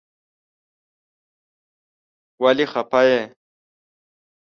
[2.43, 3.21] ولی خپه یی؟